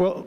Well, 0.00 0.24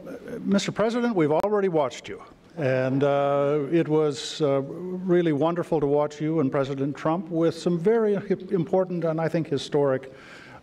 Mr. 0.48 0.72
President, 0.72 1.16
we've 1.16 1.32
already 1.32 1.68
watched 1.68 2.08
you. 2.08 2.22
And 2.58 3.04
uh, 3.04 3.62
it 3.72 3.88
was 3.88 4.40
uh, 4.40 4.62
really 4.62 5.34
wonderful 5.34 5.80
to 5.80 5.88
watch 5.88 6.22
you 6.22 6.42
and 6.42 6.52
President 6.52 6.96
Trump 6.96 7.28
with 7.30 7.58
some 7.58 7.80
very 7.80 8.14
important 8.52 9.04
and 9.04 9.20
I 9.20 9.28
think 9.28 9.48
historic 9.48 10.14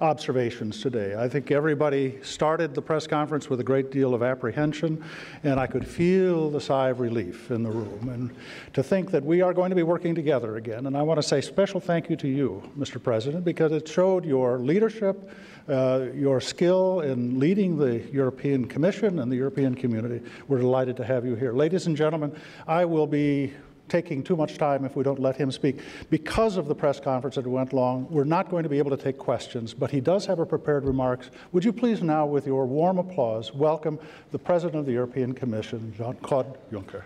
observations 0.01 0.80
today. 0.80 1.14
I 1.14 1.29
think 1.29 1.51
everybody 1.51 2.19
started 2.23 2.75
the 2.75 2.80
press 2.80 3.07
conference 3.07 3.51
with 3.51 3.61
a 3.61 3.64
great 3.64 3.91
deal 3.91 4.15
of 4.15 4.23
apprehension, 4.23 5.05
and 5.45 5.61
I 5.61 5.66
could 5.66 5.87
feel 5.87 6.51
the 6.51 6.61
sigh 6.61 6.88
of 6.88 7.01
relief 7.01 7.51
in 7.51 7.62
the 7.62 7.70
room. 7.70 8.09
And 8.09 8.34
to 8.73 8.83
think 8.83 9.10
that 9.10 9.23
we 9.23 9.43
are 9.43 9.52
going 9.52 9.71
to 9.71 9.77
be 9.77 9.83
working 9.83 10.15
together 10.15 10.57
again. 10.57 10.87
And 10.87 10.97
I 10.97 11.02
want 11.02 11.19
to 11.19 11.23
say 11.23 11.41
special 11.41 11.80
thank 11.80 12.09
you 12.09 12.16
to 12.16 12.29
you, 12.29 12.62
Mr. 12.79 13.02
President, 13.02 13.45
because 13.45 13.73
it 13.73 13.87
showed 13.87 14.24
your 14.24 14.59
leadership, 14.59 15.30
uh, 15.69 16.07
your 16.15 16.41
skill 16.41 17.01
in 17.01 17.38
leading 17.38 17.77
the 17.77 18.01
European 18.10 18.65
Commission 18.65 19.19
and 19.19 19.30
the 19.30 19.37
European 19.37 19.74
community. 19.74 20.23
We're 20.48 20.59
delighted 20.59 20.96
to 20.96 21.05
have 21.05 21.27
you 21.27 21.35
here. 21.35 21.52
Ladies 21.52 21.87
and 21.87 21.96
gentlemen, 21.96 22.35
I 22.66 22.87
will 22.87 23.07
be 23.07 23.52
taking 23.91 24.23
too 24.23 24.37
much 24.37 24.57
time 24.57 24.85
if 24.85 24.97
we 24.97 25.03
don't 25.05 25.19
let 25.19 25.37
him 25.37 25.51
speak. 25.51 25.80
Because 26.09 26.57
of 26.57 26.69
the 26.69 26.75
press 26.75 26.99
conference 27.01 27.35
that 27.35 27.47
went 27.47 27.73
long, 27.73 28.07
we're 28.09 28.25
not 28.25 28.49
going 28.49 28.63
to 28.63 28.69
be 28.69 28.79
able 28.79 28.91
to 28.91 28.97
take 28.97 29.19
questions, 29.19 29.75
but 29.75 29.91
he 29.91 30.01
does 30.01 30.25
have 30.27 30.39
a 30.39 30.47
prepared 30.47 30.85
remarks. 30.85 31.30
Would 31.53 31.65
you 31.65 31.73
please 31.73 32.03
now, 32.03 32.25
with 32.25 32.47
your 32.47 32.65
warm 32.66 32.99
applause, 32.99 33.53
welcome 33.53 33.99
the 34.30 34.39
President 34.39 34.79
of 34.79 34.87
the 34.87 34.93
European 34.93 35.35
Commission, 35.35 35.93
Jean-Claude 35.99 36.57
Juncker. 36.71 37.02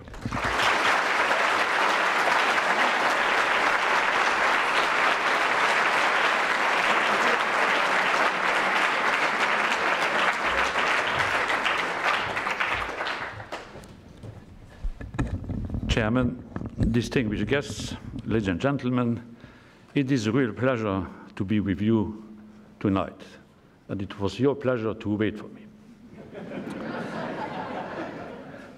Chairman, 15.89 16.43
distinguished 16.91 17.47
guests, 17.47 17.95
ladies 18.25 18.49
and 18.49 18.61
gentlemen, 18.61 19.23
it 19.95 20.11
is 20.11 20.27
a 20.27 20.33
real 20.33 20.53
pleasure 20.53 21.07
to 21.37 21.45
be 21.45 21.61
with 21.61 21.81
you 21.81 22.25
tonight. 22.81 23.21
And 23.89 24.03
it 24.03 24.19
was 24.21 24.39
your 24.39 24.55
pleasure 24.55 24.95
to 24.95 25.17
wait 25.17 25.39
for 25.39 25.49
me. 25.49 25.67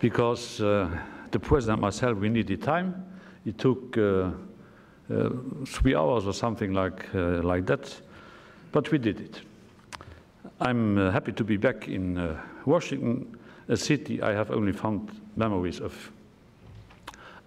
because 0.00 0.60
uh, 0.60 0.88
the 1.30 1.38
president 1.38 1.80
myself, 1.80 2.18
we 2.18 2.28
needed 2.28 2.62
time. 2.62 3.04
It 3.44 3.58
took 3.58 3.96
uh, 3.96 4.30
uh, 5.12 5.30
three 5.66 5.94
hours 5.94 6.26
or 6.26 6.32
something 6.32 6.72
like, 6.72 7.14
uh, 7.14 7.42
like 7.42 7.66
that, 7.66 8.00
but 8.72 8.90
we 8.90 8.98
did 8.98 9.20
it. 9.20 9.40
I'm 10.60 10.98
uh, 10.98 11.10
happy 11.10 11.32
to 11.32 11.44
be 11.44 11.56
back 11.56 11.88
in 11.88 12.18
uh, 12.18 12.40
Washington, 12.64 13.36
a 13.68 13.76
city 13.76 14.22
I 14.22 14.32
have 14.32 14.50
only 14.50 14.72
fond 14.72 15.10
memories 15.36 15.80
of 15.80 16.10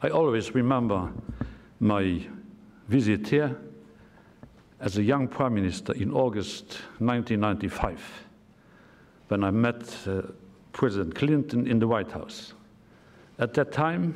I 0.02 0.08
always 0.10 0.56
remember 0.56 1.12
my 1.82 2.22
visit 2.88 3.28
here 3.28 3.58
as 4.80 4.98
a 4.98 5.04
young 5.04 5.28
prime 5.28 5.54
minister 5.54 5.92
in 5.92 6.14
August 6.14 6.80
1995 7.00 8.02
when 9.28 9.44
I 9.44 9.52
met 9.52 9.94
uh, 10.08 10.22
President 10.72 11.16
Clinton 11.16 11.68
in 11.68 11.80
the 11.80 11.88
White 11.88 12.14
House. 12.14 12.54
At 13.40 13.54
that 13.56 13.74
time, 13.74 14.16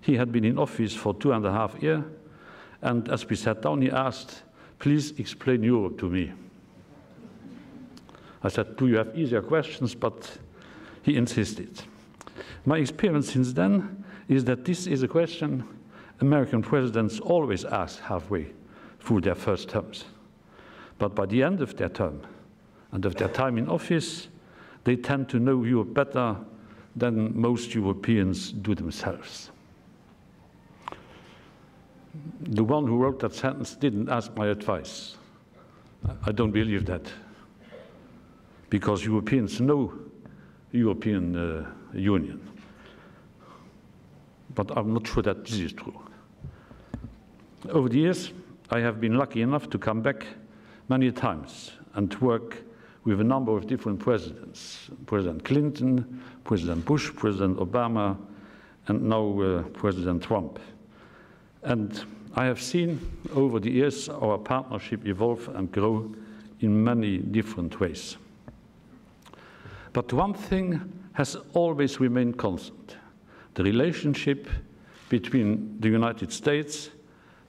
he 0.00 0.16
had 0.16 0.32
been 0.32 0.46
in 0.46 0.58
office 0.58 0.94
for 0.94 1.12
two 1.12 1.32
and 1.32 1.44
a 1.44 1.52
half 1.52 1.80
years, 1.82 2.04
and 2.80 3.06
as 3.10 3.28
we 3.28 3.36
sat 3.36 3.60
down, 3.60 3.82
he 3.82 3.90
asked, 3.90 4.44
please 4.78 5.12
explain 5.18 5.62
Europe 5.62 5.98
to 5.98 6.08
me. 6.08 6.32
I 8.42 8.48
said, 8.48 8.78
do 8.78 8.86
you 8.86 8.96
have 8.96 9.14
easier 9.14 9.42
questions? 9.42 9.94
But 9.94 10.38
he 11.02 11.16
insisted. 11.16 11.82
My 12.64 12.78
experience 12.78 13.30
since 13.32 13.52
then 13.52 14.04
is 14.28 14.44
that 14.44 14.64
this 14.64 14.86
is 14.86 15.02
a 15.02 15.08
question 15.08 15.64
American 16.20 16.62
presidents 16.62 17.20
always 17.20 17.64
ask 17.64 18.00
halfway 18.00 18.46
through 19.00 19.20
their 19.20 19.34
first 19.34 19.68
terms. 19.68 20.04
But 20.98 21.14
by 21.14 21.26
the 21.26 21.42
end 21.42 21.60
of 21.60 21.76
their 21.76 21.88
term 21.88 22.22
and 22.92 23.04
of 23.04 23.14
their 23.14 23.28
time 23.28 23.56
in 23.56 23.68
office, 23.68 24.28
they 24.84 24.96
tend 24.96 25.28
to 25.30 25.38
know 25.38 25.62
Europe 25.62 25.94
better 25.94 26.36
than 26.96 27.38
most 27.40 27.74
Europeans 27.74 28.52
do 28.52 28.74
themselves. 28.74 29.50
The 32.40 32.64
one 32.64 32.86
who 32.86 32.96
wrote 32.96 33.20
that 33.20 33.34
sentence 33.34 33.76
didn't 33.76 34.08
ask 34.08 34.34
my 34.34 34.48
advice. 34.48 35.16
I 36.26 36.32
don't 36.32 36.50
believe 36.50 36.86
that. 36.86 37.02
Because 38.70 39.04
Europeans 39.04 39.60
know 39.60 39.92
European 40.72 41.36
uh, 41.36 41.70
Union 41.94 42.40
but 44.58 44.76
I'm 44.76 44.92
not 44.92 45.06
sure 45.06 45.22
that 45.22 45.44
this 45.44 45.60
is 45.60 45.72
true. 45.72 45.94
Over 47.68 47.88
the 47.88 47.98
years, 47.98 48.32
I 48.70 48.80
have 48.80 49.00
been 49.00 49.16
lucky 49.16 49.40
enough 49.40 49.70
to 49.70 49.78
come 49.78 50.02
back 50.02 50.26
many 50.88 51.12
times 51.12 51.70
and 51.94 52.12
work 52.20 52.64
with 53.04 53.20
a 53.20 53.24
number 53.24 53.56
of 53.56 53.68
different 53.68 54.00
presidents 54.00 54.90
President 55.06 55.44
Clinton, 55.44 56.20
President 56.42 56.84
Bush, 56.84 57.12
President 57.14 57.58
Obama, 57.58 58.16
and 58.88 59.00
now 59.00 59.40
uh, 59.40 59.62
President 59.74 60.24
Trump. 60.24 60.58
And 61.62 62.04
I 62.34 62.46
have 62.46 62.60
seen 62.60 62.98
over 63.36 63.60
the 63.60 63.70
years 63.70 64.08
our 64.08 64.38
partnership 64.38 65.06
evolve 65.06 65.48
and 65.54 65.70
grow 65.70 66.12
in 66.58 66.82
many 66.82 67.18
different 67.18 67.78
ways. 67.78 68.16
But 69.92 70.12
one 70.12 70.34
thing 70.34 70.80
has 71.12 71.36
always 71.54 72.00
remained 72.00 72.38
constant 72.38 72.97
the 73.54 73.62
relationship 73.62 74.48
between 75.08 75.80
the 75.80 75.88
United 75.88 76.32
States 76.32 76.90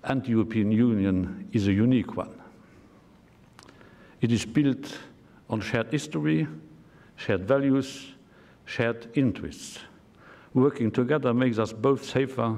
and 0.04 0.24
the 0.24 0.30
European 0.30 0.72
Union 0.72 1.48
is 1.52 1.68
a 1.68 1.74
unique 1.74 2.16
one. 2.16 2.40
It 4.22 4.32
is 4.32 4.46
built 4.46 4.98
on 5.50 5.62
shared 5.62 5.92
history, 5.92 6.48
shared 7.16 7.48
values, 7.48 8.14
shared 8.66 9.08
interests. 9.16 9.80
Working 10.54 10.92
together 10.92 11.34
makes 11.34 11.58
us 11.60 11.74
both 11.74 12.04
safer 12.04 12.58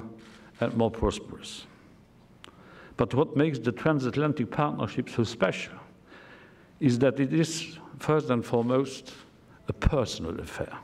and 0.59 0.77
more 0.77 0.91
prosperous. 0.91 1.65
But 2.97 3.13
what 3.13 3.35
makes 3.35 3.59
the 3.59 3.71
transatlantic 3.71 4.51
partnership 4.51 5.09
so 5.09 5.23
special 5.23 5.73
is 6.79 6.99
that 6.99 7.19
it 7.19 7.33
is, 7.33 7.77
first 7.99 8.29
and 8.29 8.45
foremost, 8.45 9.13
a 9.67 9.73
personal 9.73 10.39
affair. 10.39 10.77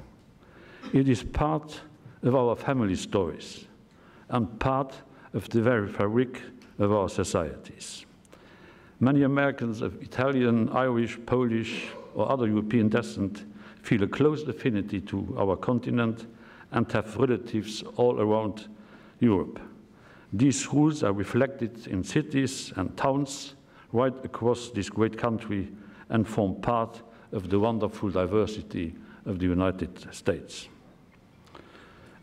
It 0.94 1.09
is 1.09 1.24
part 1.24 1.79
of 2.23 2.35
our 2.35 2.55
family 2.55 2.95
stories 2.95 3.66
and 4.29 4.59
part 4.59 4.94
of 5.33 5.50
the 5.50 5.61
very 5.61 5.88
fabric 5.88 6.41
of 6.79 6.91
our 6.91 7.09
societies. 7.09 8.05
Many 9.00 9.23
Americans 9.23 9.81
of 9.81 10.01
Italian, 10.01 10.69
Irish, 10.69 11.17
Polish, 11.25 11.88
or 12.16 12.31
other 12.31 12.47
European 12.47 12.89
descent 12.89 13.45
feel 13.83 14.03
a 14.03 14.07
close 14.07 14.47
affinity 14.47 15.00
to 15.01 15.35
our 15.38 15.56
continent 15.56 16.25
and 16.72 16.91
have 16.91 17.16
relatives 17.16 17.83
all 17.95 18.19
around 18.19 18.67
Europe. 19.19 19.59
These 20.33 20.73
roots 20.73 21.03
are 21.03 21.13
reflected 21.13 21.88
in 21.88 22.03
cities 22.03 22.73
and 22.75 22.95
towns 22.97 23.56
right 23.94 24.13
across 24.25 24.69
this 24.69 24.89
great 24.89 25.17
country 25.17 25.69
and 26.09 26.27
form 26.27 26.56
part 26.61 27.01
of 27.31 27.50
the 27.50 27.59
wonderful 27.59 28.09
diversity 28.09 28.95
of 29.25 29.39
the 29.39 29.45
United 29.45 30.13
States. 30.13 30.68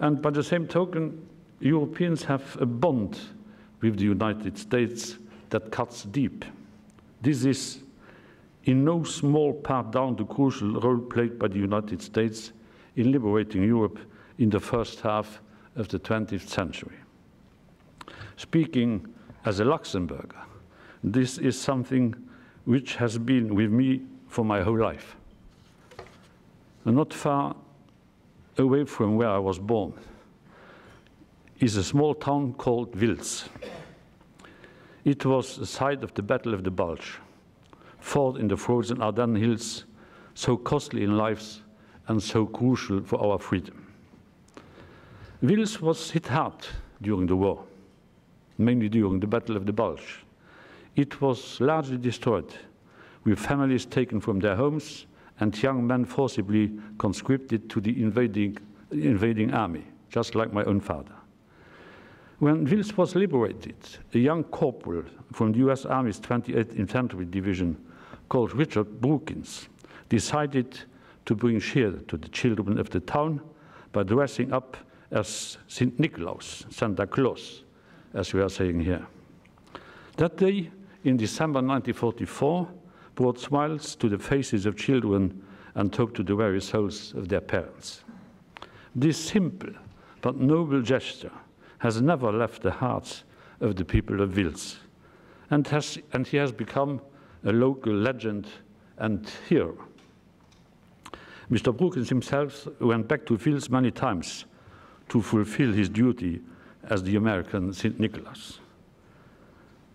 And 0.00 0.20
by 0.20 0.30
the 0.30 0.42
same 0.42 0.66
token, 0.66 1.26
Europeans 1.60 2.24
have 2.24 2.56
a 2.60 2.66
bond 2.66 3.18
with 3.80 3.96
the 3.96 4.04
United 4.04 4.58
States 4.58 5.18
that 5.50 5.70
cuts 5.70 6.04
deep. 6.04 6.44
This 7.22 7.44
is 7.44 7.80
in 8.64 8.84
no 8.84 9.04
small 9.04 9.52
part 9.52 9.92
down 9.92 10.16
the 10.16 10.24
crucial 10.24 10.80
role 10.80 10.98
played 10.98 11.38
by 11.38 11.48
the 11.48 11.58
United 11.58 12.02
States 12.02 12.52
in 12.96 13.12
liberating 13.12 13.62
Europe 13.62 13.98
in 14.38 14.50
the 14.50 14.60
first 14.60 15.00
half 15.00 15.40
of 15.76 15.88
the 15.88 15.98
20th 15.98 16.48
century. 16.48 16.96
Speaking 18.36 19.06
as 19.44 19.60
a 19.60 19.64
Luxembourger, 19.64 20.44
this 21.02 21.38
is 21.38 21.60
something 21.60 22.14
which 22.64 22.96
has 22.96 23.18
been 23.18 23.54
with 23.54 23.70
me 23.70 24.02
for 24.28 24.44
my 24.44 24.62
whole 24.62 24.78
life. 24.78 25.16
And 26.84 26.96
not 26.96 27.12
far 27.12 27.54
away 28.58 28.84
from 28.84 29.16
where 29.16 29.28
I 29.28 29.38
was 29.38 29.58
born 29.58 29.94
is 31.60 31.76
a 31.76 31.84
small 31.84 32.14
town 32.14 32.54
called 32.54 32.92
Wiltz. 32.92 33.48
It 35.04 35.24
was 35.24 35.56
the 35.56 35.66
site 35.66 36.02
of 36.02 36.14
the 36.14 36.22
Battle 36.22 36.54
of 36.54 36.64
the 36.64 36.70
Bulge, 36.70 37.18
fought 38.00 38.38
in 38.38 38.48
the 38.48 38.56
frozen 38.56 39.00
Ardennes 39.00 39.40
Hills, 39.40 39.84
so 40.34 40.56
costly 40.56 41.04
in 41.04 41.16
lives 41.16 41.62
and 42.08 42.22
so 42.22 42.46
crucial 42.46 43.02
for 43.02 43.20
our 43.20 43.38
freedom. 43.38 43.86
Wiltz 45.42 45.80
was 45.80 46.10
hit 46.10 46.26
hard 46.26 46.66
during 47.02 47.26
the 47.26 47.36
war, 47.36 47.64
mainly 48.58 48.88
during 48.88 49.20
the 49.20 49.26
Battle 49.26 49.56
of 49.56 49.66
the 49.66 49.72
Bulge. 49.72 50.24
It 50.96 51.20
was 51.20 51.60
largely 51.60 51.98
destroyed, 51.98 52.52
with 53.24 53.38
families 53.38 53.86
taken 53.86 54.20
from 54.20 54.40
their 54.40 54.56
homes 54.56 55.06
and 55.40 55.60
young 55.62 55.86
men 55.86 56.04
forcibly 56.04 56.72
conscripted 56.98 57.68
to 57.70 57.80
the 57.80 58.02
invading, 58.02 58.56
invading 58.90 59.52
army, 59.52 59.84
just 60.08 60.34
like 60.34 60.52
my 60.52 60.64
own 60.64 60.80
father. 60.80 61.14
When 62.38 62.66
Wiltz 62.66 62.96
was 62.96 63.14
liberated, 63.14 63.76
a 64.12 64.18
young 64.18 64.44
corporal 64.44 65.04
from 65.32 65.52
the 65.52 65.58
US 65.70 65.86
Army's 65.86 66.20
28th 66.20 66.78
Infantry 66.78 67.24
Division 67.24 67.76
called 68.28 68.54
Richard 68.54 69.00
Brookins 69.00 69.68
decided 70.08 70.80
to 71.26 71.34
bring 71.34 71.60
cheer 71.60 71.92
to 72.08 72.16
the 72.16 72.28
children 72.28 72.78
of 72.78 72.90
the 72.90 73.00
town 73.00 73.40
by 73.92 74.02
dressing 74.02 74.52
up 74.52 74.76
as 75.10 75.58
St. 75.68 75.98
Nicholas, 75.98 76.66
Santa 76.70 77.06
Claus, 77.06 77.64
as 78.12 78.32
we 78.34 78.40
are 78.40 78.48
saying 78.48 78.80
here. 78.80 79.06
That 80.16 80.36
day, 80.36 80.70
in 81.04 81.16
December 81.16 81.60
1944, 81.60 82.68
brought 83.14 83.38
smiles 83.38 83.94
to 83.96 84.08
the 84.08 84.18
faces 84.18 84.66
of 84.66 84.76
children 84.76 85.42
and 85.74 85.94
hope 85.94 86.14
to 86.14 86.22
the 86.22 86.34
very 86.34 86.60
souls 86.60 87.14
of 87.14 87.28
their 87.28 87.40
parents. 87.40 88.04
This 88.94 89.18
simple 89.18 89.70
but 90.20 90.36
noble 90.36 90.82
gesture 90.82 91.32
has 91.78 92.00
never 92.00 92.32
left 92.32 92.62
the 92.62 92.70
hearts 92.70 93.24
of 93.60 93.76
the 93.76 93.84
people 93.84 94.20
of 94.20 94.30
Wiltz, 94.30 94.76
and, 95.50 95.66
has, 95.68 95.98
and 96.12 96.26
he 96.26 96.36
has 96.36 96.52
become 96.52 97.00
a 97.44 97.52
local 97.52 97.92
legend 97.92 98.46
and 98.98 99.30
hero. 99.48 99.76
Mr. 101.50 101.76
Brookins 101.76 102.08
himself 102.08 102.66
went 102.80 103.06
back 103.06 103.26
to 103.26 103.36
Wiltz 103.36 103.68
many 103.68 103.90
times 103.90 104.46
to 105.08 105.20
fulfill 105.20 105.72
his 105.72 105.88
duty 105.88 106.40
as 106.84 107.02
the 107.02 107.16
American 107.16 107.72
St. 107.72 107.98
Nicholas. 108.00 108.60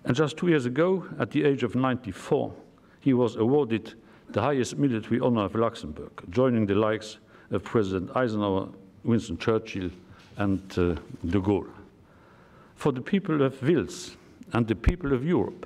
And 0.05 0.15
just 0.15 0.37
two 0.37 0.47
years 0.47 0.65
ago, 0.65 1.05
at 1.19 1.31
the 1.31 1.43
age 1.43 1.63
of 1.63 1.75
94, 1.75 2.53
he 2.99 3.13
was 3.13 3.35
awarded 3.35 3.93
the 4.29 4.41
highest 4.41 4.77
military 4.77 5.19
honor 5.19 5.45
of 5.45 5.55
Luxembourg, 5.55 6.11
joining 6.29 6.65
the 6.65 6.75
likes 6.75 7.17
of 7.51 7.63
President 7.63 8.15
Eisenhower, 8.15 8.69
Winston 9.03 9.37
Churchill, 9.37 9.89
and 10.37 10.61
uh, 10.77 10.95
de 11.25 11.39
Gaulle. 11.39 11.69
For 12.75 12.91
the 12.91 13.01
people 13.01 13.41
of 13.41 13.59
Wiltz 13.61 14.15
and 14.53 14.67
the 14.67 14.75
people 14.75 15.13
of 15.13 15.25
Europe, 15.25 15.65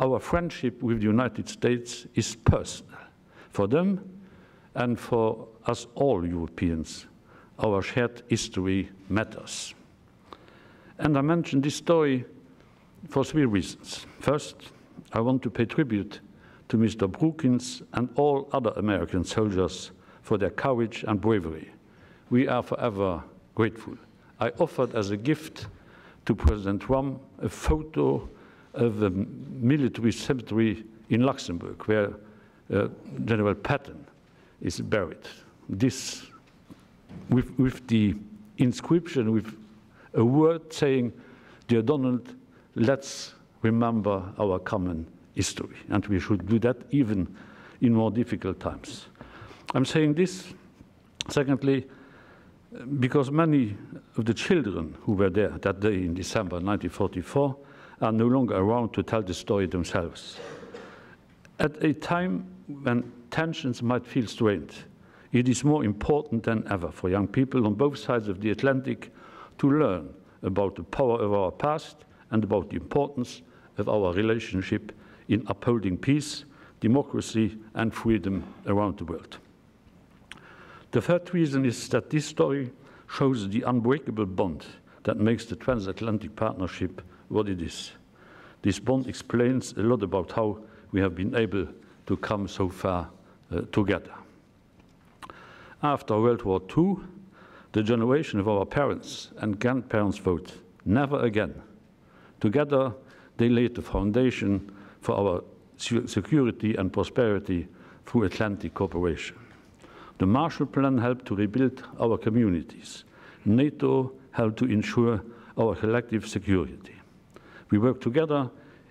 our 0.00 0.18
friendship 0.18 0.82
with 0.82 0.98
the 0.98 1.06
United 1.06 1.48
States 1.48 2.06
is 2.14 2.34
personal. 2.36 2.98
For 3.50 3.68
them 3.68 4.20
and 4.74 4.98
for 4.98 5.46
us 5.66 5.86
all 5.94 6.26
Europeans, 6.26 7.06
our 7.58 7.82
shared 7.82 8.22
history 8.28 8.90
matters. 9.08 9.74
And 10.98 11.16
I 11.16 11.20
mention 11.20 11.60
this 11.60 11.76
story 11.76 12.24
for 13.08 13.24
three 13.24 13.44
reasons. 13.44 14.06
First, 14.20 14.56
I 15.12 15.20
want 15.20 15.42
to 15.42 15.50
pay 15.50 15.64
tribute 15.64 16.20
to 16.72 16.78
Mr. 16.78 17.06
Brookins 17.06 17.82
and 17.92 18.08
all 18.14 18.48
other 18.52 18.72
American 18.76 19.24
soldiers 19.24 19.90
for 20.22 20.38
their 20.38 20.48
courage 20.48 21.04
and 21.06 21.20
bravery. 21.20 21.70
We 22.30 22.48
are 22.48 22.62
forever 22.62 23.22
grateful. 23.54 23.98
I 24.40 24.52
offered 24.58 24.94
as 24.94 25.10
a 25.10 25.18
gift 25.18 25.66
to 26.24 26.34
President 26.34 26.80
Trump 26.80 27.20
a 27.42 27.48
photo 27.50 28.26
of 28.72 29.00
the 29.00 29.10
military 29.10 30.12
cemetery 30.12 30.82
in 31.10 31.24
Luxembourg 31.24 31.86
where 31.88 32.14
uh, 32.72 32.88
General 33.26 33.54
Patton 33.54 34.06
is 34.62 34.80
buried. 34.80 35.28
This, 35.68 36.22
with, 37.28 37.52
with 37.58 37.86
the 37.86 38.14
inscription, 38.56 39.30
with 39.30 39.58
a 40.14 40.24
word 40.24 40.72
saying, 40.72 41.12
Dear 41.68 41.82
Donald, 41.82 42.34
let's 42.76 43.34
remember 43.60 44.22
our 44.38 44.58
common 44.58 45.06
history. 45.34 45.76
And 45.88 46.06
we 46.06 46.20
should 46.20 46.46
do 46.46 46.58
that 46.60 46.76
even 46.90 47.34
in 47.80 47.94
more 47.94 48.10
difficult 48.10 48.60
times. 48.60 49.06
I'm 49.74 49.84
saying 49.84 50.14
this, 50.14 50.52
secondly, 51.28 51.86
because 53.00 53.30
many 53.30 53.76
of 54.16 54.24
the 54.24 54.34
children 54.34 54.96
who 55.02 55.12
were 55.12 55.30
there 55.30 55.50
that 55.50 55.80
day 55.80 55.94
in 55.94 56.14
December 56.14 56.56
1944 56.56 57.56
are 58.00 58.12
no 58.12 58.26
longer 58.26 58.56
around 58.56 58.92
to 58.94 59.02
tell 59.02 59.22
the 59.22 59.34
story 59.34 59.66
themselves. 59.66 60.38
At 61.58 61.82
a 61.84 61.92
time 61.92 62.46
when 62.82 63.12
tensions 63.30 63.82
might 63.82 64.06
feel 64.06 64.26
strained, 64.26 64.74
it 65.32 65.48
is 65.48 65.64
more 65.64 65.84
important 65.84 66.42
than 66.42 66.66
ever 66.70 66.90
for 66.90 67.08
young 67.08 67.26
people 67.26 67.66
on 67.66 67.74
both 67.74 67.98
sides 67.98 68.28
of 68.28 68.40
the 68.40 68.50
Atlantic 68.50 69.12
to 69.58 69.70
learn 69.70 70.12
about 70.42 70.74
the 70.76 70.82
power 70.82 71.20
of 71.20 71.32
our 71.32 71.50
past 71.50 72.04
and 72.30 72.42
about 72.44 72.70
the 72.70 72.76
importance 72.76 73.42
of 73.78 73.88
our 73.88 74.12
relationship 74.12 74.92
in 75.28 75.44
upholding 75.46 75.96
peace, 75.96 76.44
democracy, 76.80 77.58
and 77.74 77.94
freedom 77.94 78.44
around 78.66 78.98
the 78.98 79.04
world. 79.04 79.38
The 80.90 81.00
third 81.00 81.32
reason 81.32 81.64
is 81.64 81.88
that 81.88 82.10
this 82.10 82.26
story 82.26 82.70
shows 83.08 83.48
the 83.48 83.62
unbreakable 83.62 84.26
bond 84.26 84.66
that 85.04 85.18
makes 85.18 85.44
the 85.44 85.56
transatlantic 85.56 86.36
partnership 86.36 87.02
what 87.28 87.48
it 87.48 87.60
is. 87.60 87.92
This 88.62 88.78
bond 88.78 89.06
explains 89.06 89.72
a 89.72 89.82
lot 89.82 90.02
about 90.02 90.32
how 90.32 90.58
we 90.92 91.00
have 91.00 91.14
been 91.14 91.34
able 91.34 91.66
to 92.06 92.16
come 92.16 92.46
so 92.46 92.68
far 92.68 93.08
uh, 93.50 93.62
together. 93.72 94.12
After 95.82 96.20
World 96.20 96.42
War 96.42 96.60
II, 96.76 96.96
the 97.72 97.82
generation 97.82 98.38
of 98.38 98.48
our 98.48 98.64
parents 98.64 99.30
and 99.38 99.58
grandparents 99.58 100.18
vote 100.18 100.52
never 100.84 101.20
again. 101.24 101.54
Together, 102.40 102.92
they 103.38 103.48
laid 103.48 103.74
the 103.74 103.82
foundation 103.82 104.70
for 105.02 105.16
our 105.16 105.44
security 105.76 106.76
and 106.76 106.92
prosperity 106.92 107.68
through 108.06 108.24
Atlantic 108.24 108.72
cooperation. 108.74 109.36
The 110.18 110.26
Marshall 110.26 110.66
Plan 110.66 110.96
helped 110.98 111.26
to 111.26 111.34
rebuild 111.34 111.82
our 112.00 112.16
communities. 112.16 113.04
NATO 113.44 114.12
helped 114.30 114.58
to 114.58 114.66
ensure 114.66 115.20
our 115.58 115.74
collective 115.74 116.26
security. 116.28 116.94
We 117.70 117.78
work 117.78 118.00
together 118.00 118.50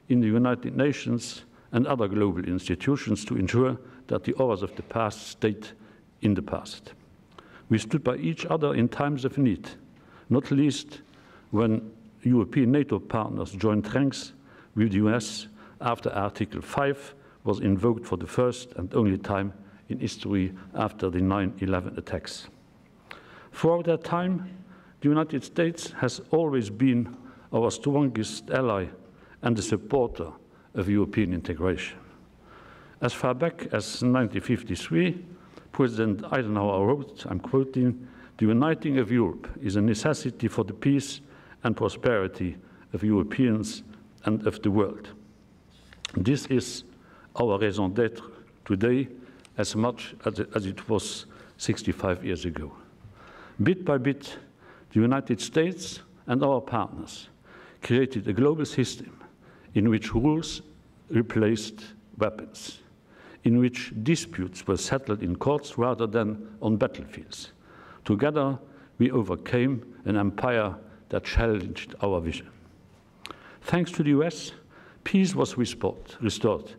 in 0.10 0.20
the 0.20 0.28
United 0.28 0.76
Nations 0.76 1.46
and 1.72 1.88
other 1.88 2.08
global 2.08 2.44
institutions 2.44 3.24
to 3.26 3.38
ensure 3.38 3.78
that 4.08 4.26
the 4.26 4.34
horrors 4.34 4.62
of 4.62 4.76
the 4.76 4.84
past 4.84 5.28
stayed 5.28 5.68
in 6.22 6.34
the 6.34 6.42
past. 6.42 6.94
We 7.70 7.78
stood 7.78 8.04
by 8.04 8.18
each 8.18 8.46
other 8.46 8.76
in 8.76 8.90
times 8.90 9.24
of 9.24 9.38
need, 9.38 9.70
not 10.30 10.52
least 10.52 11.02
when 11.52 11.92
European 12.24 12.72
NATO 12.72 13.00
partners 13.00 13.52
joined 13.52 13.94
ranks 13.96 14.34
with 14.76 14.92
the 14.92 14.98
US 15.08 15.48
after 15.82 16.10
Article 16.12 16.62
5 16.62 17.16
was 17.44 17.60
invoked 17.60 18.06
for 18.06 18.18
the 18.18 18.28
first 18.28 18.74
and 18.78 18.94
only 18.94 19.18
time 19.18 19.54
in 19.90 20.00
history 20.00 20.54
after 20.76 21.10
the 21.10 21.20
9-11 21.20 21.98
attacks. 21.98 22.48
Throughout 23.52 23.86
that 23.86 24.04
time, 24.04 24.50
the 25.02 25.10
United 25.10 25.44
States 25.44 25.92
has 25.92 26.22
always 26.32 26.70
been 26.70 27.18
our 27.54 27.72
strongest 27.72 28.50
ally 28.52 28.86
and 29.42 29.58
a 29.58 29.62
supporter 29.62 30.32
of 30.76 30.88
European 30.88 31.34
integration. 31.34 31.98
As 33.02 33.14
far 33.14 33.34
back 33.34 33.64
as 33.74 34.04
1953, 34.04 35.26
President 35.72 36.24
Eisenhower 36.32 36.86
wrote, 36.86 37.26
I'm 37.28 37.40
quoting, 37.40 38.08
the 38.38 38.46
uniting 38.46 39.00
of 39.00 39.12
Europe 39.12 39.48
is 39.62 39.76
a 39.76 39.82
necessity 39.82 40.48
for 40.48 40.64
the 40.64 40.74
peace 40.74 41.22
and 41.64 41.76
prosperity 41.76 42.58
of 42.94 43.04
Europeans 43.04 43.84
and 44.26 44.46
of 44.46 44.62
the 44.62 44.72
world. 44.72 45.10
This 46.16 46.46
is 46.48 46.84
our 47.36 47.58
raison 47.58 47.94
d'etre 47.94 48.26
today 48.66 49.08
as 49.58 49.76
much 49.76 50.14
as 50.26 50.66
it 50.66 50.90
was 50.90 51.26
65 51.58 52.26
years 52.26 52.46
ago. 52.46 52.72
Bit 53.64 53.86
by 53.86 53.98
bit, 53.98 54.38
the 54.92 55.00
United 55.00 55.40
States 55.40 56.02
and 56.28 56.44
our 56.44 56.60
partners 56.60 57.30
created 57.82 58.28
a 58.28 58.34
global 58.34 58.66
system 58.66 59.20
in 59.74 59.90
which 59.90 60.14
rules 60.14 60.62
replaced 61.10 61.84
weapons, 62.18 62.80
in 63.44 63.58
which 63.58 63.94
disputes 64.04 64.68
were 64.68 64.78
settled 64.78 65.24
in 65.24 65.36
courts 65.36 65.78
rather 65.78 66.08
than 66.08 66.56
on 66.62 66.78
battlefields. 66.78 67.52
Together, 68.04 68.58
we 68.98 69.12
overcame 69.12 69.96
an 70.06 70.18
empire 70.18 70.76
that 71.10 71.24
challenged 71.24 71.96
our 72.02 72.20
vision. 72.20 72.50
Thanks 73.62 73.92
to 73.94 74.04
the 74.04 74.10
US, 74.22 74.52
peace 75.04 75.36
was 75.36 75.58
restored, 75.58 76.72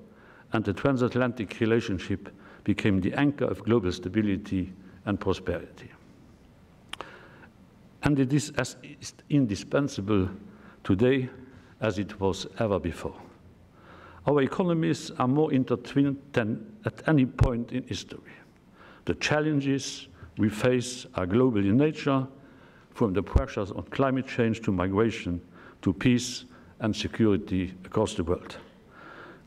and 0.53 0.65
the 0.65 0.73
transatlantic 0.73 1.59
relationship 1.61 2.29
became 2.65 3.01
the 3.01 3.13
anchor 3.15 3.45
of 3.45 3.65
global 3.65 3.91
stability 3.93 4.73
and 5.07 5.19
prosperity. 5.19 5.91
And 8.05 8.19
it 8.19 8.33
is 8.33 8.51
as 8.57 8.77
indispensable 9.31 10.29
today 10.85 11.29
as 11.81 11.99
it 11.99 12.21
was 12.21 12.47
ever 12.59 12.79
before. 12.79 13.17
Our 14.27 14.43
economies 14.43 15.11
are 15.19 15.29
more 15.29 15.53
intertwined 15.53 16.19
than 16.33 16.65
at 16.85 17.09
any 17.09 17.27
point 17.27 17.73
in 17.73 17.83
history. 17.85 18.33
The 19.05 19.15
challenges 19.15 20.09
we 20.39 20.49
face 20.49 21.07
are 21.15 21.27
global 21.27 21.59
in 21.59 21.77
nature, 21.77 22.27
from 22.91 23.13
the 23.13 23.23
pressures 23.23 23.73
on 23.73 23.83
climate 23.85 24.27
change 24.29 24.61
to 24.61 24.71
migration 24.73 25.41
to 25.81 25.93
peace 25.93 26.45
and 26.83 26.95
security 26.95 27.73
across 27.87 28.15
the 28.15 28.25
world. 28.25 28.59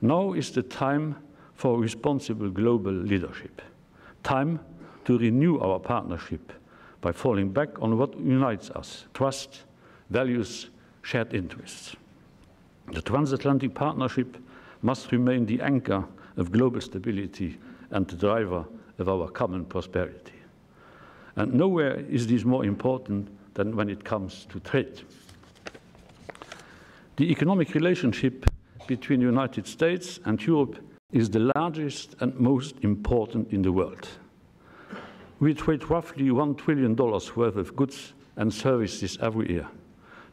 Now 0.01 0.33
is 0.33 0.51
the 0.51 0.63
time 0.63 1.15
for 1.53 1.79
responsible 1.79 2.49
global 2.49 2.91
leadership. 2.91 3.61
time 4.25 4.59
to 5.05 5.17
renew 5.19 5.59
our 5.59 5.79
partnership 5.79 6.51
by 6.99 7.11
falling 7.11 7.51
back 7.51 7.69
on 7.81 7.97
what 7.97 8.17
unites 8.19 8.71
us 8.71 9.05
trust, 9.13 9.63
values, 10.09 10.69
shared 11.03 11.33
interests. 11.33 11.95
The 12.91 13.01
transatlantic 13.01 13.75
partnership 13.75 14.37
must 14.81 15.11
remain 15.11 15.45
the 15.45 15.61
anchor 15.61 16.03
of 16.37 16.51
global 16.51 16.81
stability 16.81 17.57
and 17.91 18.07
the 18.07 18.15
driver 18.15 18.65
of 18.97 19.07
our 19.07 19.29
common 19.29 19.65
prosperity. 19.65 20.33
And 21.35 21.53
nowhere 21.53 21.99
is 22.09 22.27
this 22.27 22.43
more 22.43 22.65
important 22.65 23.29
than 23.53 23.75
when 23.75 23.89
it 23.89 24.03
comes 24.03 24.47
to 24.49 24.59
trade. 24.59 25.03
The 27.17 27.31
economic 27.31 27.73
relationship 27.73 28.45
between 28.87 29.21
the 29.21 29.25
United 29.25 29.67
States 29.67 30.19
and 30.25 30.41
Europe 30.45 30.77
is 31.13 31.29
the 31.29 31.49
largest 31.55 32.15
and 32.19 32.37
most 32.37 32.75
important 32.81 33.53
in 33.53 33.61
the 33.61 33.71
world. 33.71 34.05
We 35.39 35.53
trade 35.53 35.89
roughly 35.89 36.25
$1 36.25 36.57
trillion 36.57 36.93
worth 36.95 37.55
of 37.55 37.75
goods 37.75 38.13
and 38.35 38.53
services 38.53 39.17
every 39.21 39.49
year. 39.49 39.67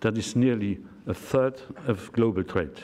That 0.01 0.19
is 0.19 0.35
nearly 0.35 0.81
a 1.07 1.15
third 1.15 1.61
of 1.87 2.11
global 2.13 2.43
trade. 2.43 2.83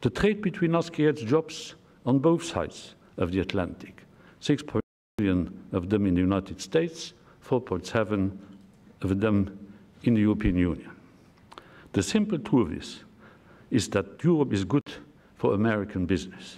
The 0.00 0.10
trade 0.10 0.42
between 0.42 0.74
us 0.74 0.90
creates 0.90 1.22
jobs 1.22 1.76
on 2.04 2.18
both 2.18 2.42
sides 2.42 2.96
of 3.16 3.30
the 3.30 3.38
Atlantic. 3.38 4.02
6 4.40 4.64
million 5.18 5.66
of 5.70 5.88
them 5.88 6.04
in 6.06 6.14
the 6.14 6.20
United 6.20 6.60
States, 6.60 7.14
4.7 7.46 8.36
of 9.02 9.20
them 9.20 9.68
in 10.02 10.14
the 10.14 10.20
European 10.20 10.56
Union. 10.56 10.91
The 11.92 12.02
simple 12.02 12.38
truth 12.38 13.04
is, 13.70 13.88
that 13.88 14.22
Europe 14.24 14.52
is 14.52 14.64
good 14.64 14.90
for 15.36 15.54
American 15.54 16.06
business. 16.06 16.56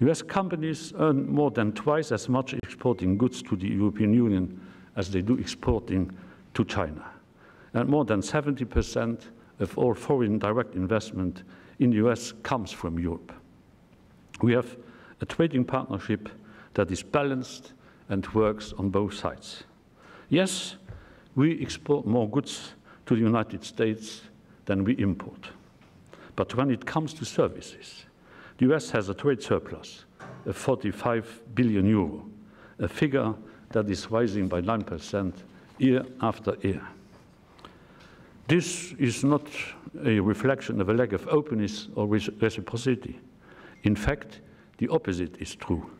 US 0.00 0.20
companies 0.20 0.92
earn 0.98 1.30
more 1.30 1.50
than 1.50 1.72
twice 1.72 2.12
as 2.12 2.28
much 2.28 2.54
exporting 2.54 3.16
goods 3.16 3.42
to 3.42 3.56
the 3.56 3.68
European 3.68 4.12
Union 4.12 4.60
as 4.96 5.10
they 5.10 5.22
do 5.22 5.38
exporting 5.38 6.10
to 6.54 6.64
China. 6.64 7.04
And 7.72 7.88
more 7.88 8.04
than 8.04 8.20
70% 8.20 9.20
of 9.60 9.78
all 9.78 9.94
foreign 9.94 10.38
direct 10.38 10.74
investment 10.74 11.44
in 11.78 11.90
the 11.90 11.96
US 12.06 12.32
comes 12.42 12.72
from 12.72 12.98
Europe. 12.98 13.32
We 14.42 14.52
have 14.52 14.76
a 15.20 15.26
trading 15.26 15.64
partnership 15.64 16.28
that 16.74 16.90
is 16.90 17.02
balanced 17.02 17.72
and 18.08 18.26
works 18.34 18.74
on 18.78 18.90
both 18.90 19.14
sides. 19.14 19.64
Yes, 20.28 20.76
we 21.34 21.60
export 21.62 22.06
more 22.06 22.28
goods 22.28 22.74
to 23.06 23.14
the 23.14 23.20
United 23.20 23.64
States 23.64 24.22
than 24.66 24.84
we 24.84 24.94
import. 24.94 25.48
But 26.34 26.54
when 26.54 26.70
it 26.70 26.84
comes 26.84 27.14
to 27.14 27.24
services, 27.24 28.04
the 28.58 28.72
US 28.74 28.90
has 28.90 29.08
a 29.08 29.14
trade 29.14 29.42
surplus 29.42 30.04
of 30.44 30.56
45 30.56 31.42
billion 31.54 31.86
euro, 31.86 32.26
a 32.78 32.88
figure 32.88 33.34
that 33.70 33.88
is 33.88 34.10
rising 34.10 34.48
by 34.48 34.60
9% 34.60 35.32
year 35.78 36.04
after 36.20 36.56
year. 36.62 36.86
This 38.48 38.92
is 38.92 39.24
not 39.24 39.46
a 40.04 40.20
reflection 40.20 40.80
of 40.80 40.88
a 40.88 40.94
lack 40.94 41.12
of 41.12 41.26
openness 41.28 41.88
or 41.96 42.06
reciprocity. 42.06 43.18
In 43.82 43.96
fact, 43.96 44.40
the 44.78 44.88
opposite 44.88 45.36
is 45.40 45.54
true. 45.54 45.90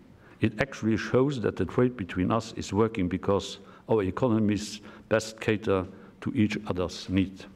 It 0.41 0.61
actually 0.61 0.97
shows 0.97 1.41
that 1.41 1.57
the 1.57 1.65
trade 1.65 1.97
between 1.97 2.31
us 2.31 2.53
is 2.57 2.73
working 2.73 3.09
because 3.09 3.59
our 3.89 4.03
economies 4.03 4.81
best 5.09 5.41
cater 5.41 5.87
to 6.27 6.37
each 6.37 6.59
other's 6.67 7.09
needs. 7.09 7.47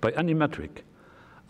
By 0.00 0.10
any 0.10 0.34
metric, 0.34 0.84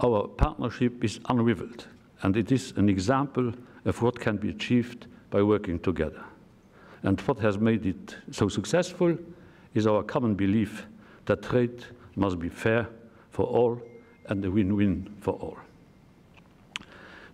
our 0.01 0.29
partnership 0.29 1.05
is 1.05 1.21
unrivaled, 1.29 1.87
and 2.23 2.37
it 2.37 2.53
is 2.53 2.73
an 2.77 2.89
example 2.89 3.53
of 3.85 4.01
what 4.01 4.19
can 4.19 4.37
be 4.37 4.51
achieved 4.51 5.07
by 5.31 5.43
working 5.43 5.81
together. 5.81 6.23
And 7.03 7.21
what 7.23 7.39
has 7.41 7.59
made 7.59 7.87
it 7.87 8.17
so 8.31 8.49
successful 8.49 9.19
is 9.75 9.87
our 9.87 10.03
common 10.03 10.35
belief 10.35 10.87
that 11.27 11.43
trade 11.43 11.85
must 12.15 12.39
be 12.39 12.49
fair 12.49 12.89
for 13.31 13.47
all 13.47 13.81
and 14.29 14.45
a 14.45 14.51
win-win 14.51 15.13
for 15.21 15.35
all. 15.35 15.59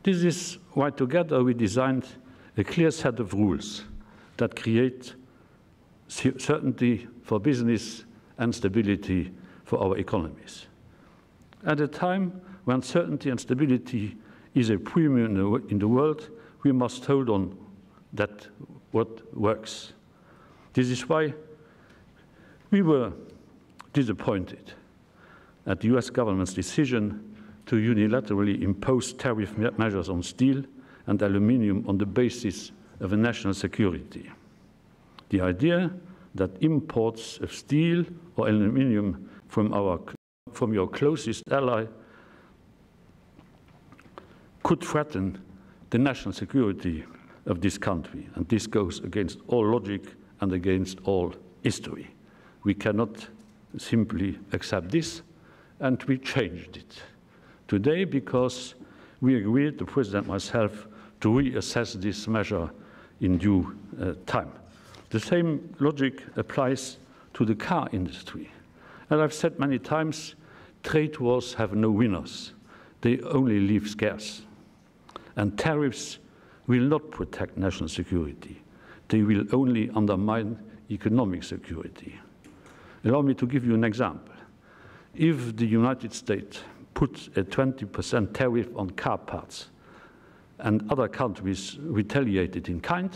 This 0.03 0.23
is 0.23 0.59
why 0.73 0.91
together 0.91 1.43
we 1.43 1.53
designed 1.53 2.07
a 2.57 2.65
clear 2.65 2.91
set 2.91 3.21
of 3.21 3.35
rules 3.35 3.85
that 4.37 4.57
create 4.57 5.15
certainty 6.09 7.09
for 7.23 7.41
business 7.41 8.06
and 8.39 8.55
stability 8.55 9.33
for 9.65 9.83
our 9.83 9.97
economies. 9.99 10.67
At 11.65 11.81
a 11.81 11.89
time 11.89 12.41
when 12.65 12.83
certainty 12.83 13.31
and 13.31 13.41
stability 13.41 14.17
is 14.55 14.71
a 14.71 14.79
premium 14.79 15.61
in 15.69 15.79
the 15.79 15.89
world, 15.89 16.31
we 16.63 16.73
must 16.73 17.05
hold 17.05 17.29
on 17.29 17.57
that 18.13 18.47
what 18.93 19.35
works. 19.37 19.93
This 20.73 20.89
is 20.91 21.09
why 21.09 21.35
we 22.71 22.83
were 22.83 23.13
disappointed 23.93 24.73
at 25.67 25.81
the 25.81 25.97
US 25.97 26.11
government's 26.11 26.55
decision 26.55 27.35
to 27.67 27.77
unilaterally 27.77 28.63
impose 28.63 29.13
tariff 29.13 29.57
measures 29.59 30.09
on 30.09 30.23
steel 30.23 30.63
and 31.07 31.21
aluminium 31.23 31.85
on 31.89 31.99
the 31.99 32.07
basis 32.07 32.73
of 33.01 33.13
a 33.13 33.17
national 33.17 33.55
security. 33.55 34.31
The 35.31 35.41
idea 35.41 35.91
that 36.35 36.51
imports 36.63 37.39
of 37.39 37.53
steel 37.53 38.05
or 38.37 38.49
aluminium 38.49 39.29
from, 39.49 39.73
our, 39.73 40.01
from 40.53 40.73
your 40.73 40.89
closest 40.89 41.43
ally 41.51 41.87
could 44.63 44.83
threaten 44.83 45.41
the 45.91 45.99
national 45.99 46.33
security 46.33 47.05
of 47.47 47.61
this 47.61 47.79
country. 47.79 48.29
And 48.35 48.49
this 48.49 48.67
goes 48.67 48.99
against 49.01 49.39
all 49.47 49.67
logic 49.67 50.03
and 50.41 50.53
against 50.53 50.99
all 51.05 51.33
history. 51.63 52.11
We 52.65 52.75
cannot 52.75 53.29
simply 53.79 54.39
accept 54.53 54.91
this, 54.91 55.23
and 55.81 56.03
we 56.05 56.19
changed 56.19 56.77
it 56.77 57.03
today 57.69 58.05
because 58.05 58.75
we 59.21 59.37
agreed, 59.37 59.79
the 59.79 59.85
President 59.85 60.27
myself, 60.27 60.87
to 61.21 61.29
reassess 61.29 61.95
this 62.01 62.29
measure 62.29 62.71
in 63.21 63.39
due 63.39 63.77
uh, 64.01 64.13
time. 64.27 64.51
The 65.11 65.21
same 65.21 65.75
logic 65.79 66.23
applies 66.37 66.99
to 67.37 67.45
the 67.45 67.55
car 67.55 67.87
industry. 67.93 68.51
And 69.11 69.21
I've 69.21 69.35
said 69.35 69.59
many 69.59 69.79
times, 69.79 70.37
trade 70.83 71.19
wars 71.19 71.53
have 71.55 71.75
no 71.75 71.91
winners. 71.91 72.55
They 73.03 73.21
only 73.21 73.61
leave 73.61 73.91
scars. 73.91 74.41
And 75.37 75.59
tariffs 75.59 76.19
will 76.67 76.81
not 76.81 77.11
protect 77.11 77.59
national 77.59 77.91
security. 77.91 78.63
They 79.09 79.21
will 79.21 79.45
only 79.53 79.91
undermine 79.91 80.59
economic 80.91 81.45
security. 81.45 82.19
Allow 83.05 83.21
me 83.21 83.35
to 83.35 83.47
give 83.47 83.67
you 83.67 83.75
an 83.75 83.85
example. 83.85 84.35
If 85.15 85.57
the 85.57 85.67
United 85.67 86.15
States 86.15 86.61
puts 86.95 87.27
a 87.37 87.43
20% 87.43 88.33
tariff 88.33 88.69
on 88.75 88.89
car 88.91 89.19
parts 89.19 89.69
and 90.61 90.91
other 90.91 91.07
countries 91.07 91.77
retaliated 91.83 92.71
in 92.71 92.81
kind, 92.81 93.15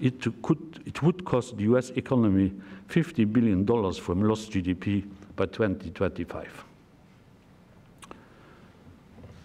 it, 0.00 0.42
could, 0.42 0.80
it 0.86 1.02
would 1.02 1.24
cost 1.24 1.56
the 1.56 1.64
US 1.64 1.90
economy 1.90 2.52
$50 2.88 3.32
billion 3.32 3.66
from 3.94 4.22
lost 4.22 4.52
GDP 4.52 5.06
by 5.36 5.46
2025. 5.46 6.64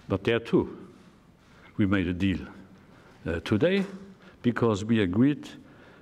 But 0.08 0.24
there 0.24 0.40
too, 0.40 0.78
we 1.78 1.86
made 1.86 2.08
a 2.08 2.14
deal 2.14 2.40
uh, 3.26 3.40
today 3.42 3.86
because 4.42 4.86
we 4.86 5.02
agreed 5.02 5.50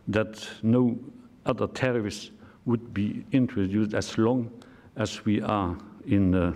that 0.07 0.47
no 0.63 0.97
other 1.45 1.67
tariffs 1.67 2.31
would 2.65 2.93
be 2.93 3.25
introduced 3.31 3.93
as 3.93 4.17
long 4.17 4.49
as 4.95 5.23
we 5.25 5.41
are 5.41 5.75
in 6.05 6.35
uh, 6.35 6.53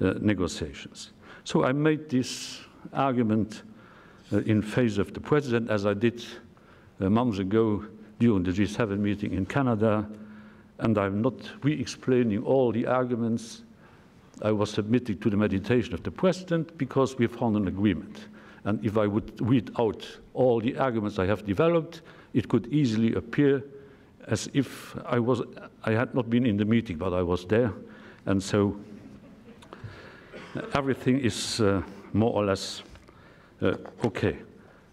uh, 0.00 0.14
negotiations. 0.20 1.12
So 1.44 1.64
I 1.64 1.72
made 1.72 2.08
this 2.08 2.60
argument 2.92 3.62
uh, 4.32 4.38
in 4.38 4.62
face 4.62 4.98
of 4.98 5.12
the 5.14 5.20
president, 5.20 5.70
as 5.70 5.86
I 5.86 5.94
did 5.94 6.24
uh, 7.00 7.08
months 7.08 7.38
ago 7.38 7.84
during 8.22 8.44
the 8.44 8.52
G7 8.52 9.00
meeting 9.00 9.32
in 9.32 9.44
Canada, 9.44 10.08
and 10.78 10.96
I'm 10.96 11.20
not 11.22 11.34
re-explaining 11.64 12.44
all 12.44 12.70
the 12.70 12.86
arguments 12.86 13.64
I 14.42 14.52
was 14.52 14.70
submitting 14.70 15.18
to 15.18 15.28
the 15.28 15.36
meditation 15.36 15.92
of 15.92 16.04
the 16.04 16.12
president 16.12 16.78
because 16.78 17.18
we 17.18 17.26
found 17.26 17.56
an 17.56 17.66
agreement. 17.66 18.28
And 18.62 18.84
if 18.84 18.96
I 18.96 19.08
would 19.08 19.40
read 19.40 19.72
out 19.76 20.06
all 20.34 20.60
the 20.60 20.78
arguments 20.78 21.18
I 21.18 21.26
have 21.26 21.44
developed, 21.44 22.02
it 22.32 22.48
could 22.48 22.68
easily 22.68 23.12
appear 23.14 23.64
as 24.28 24.48
if 24.54 24.96
I, 25.04 25.18
was, 25.18 25.42
I 25.82 25.90
had 25.90 26.14
not 26.14 26.30
been 26.30 26.46
in 26.46 26.56
the 26.56 26.64
meeting, 26.64 26.98
but 26.98 27.12
I 27.12 27.22
was 27.22 27.44
there. 27.46 27.72
And 28.26 28.40
so 28.40 28.76
everything 30.74 31.18
is 31.18 31.60
uh, 31.60 31.82
more 32.12 32.32
or 32.32 32.44
less 32.44 32.84
uh, 33.62 33.74
okay. 34.04 34.38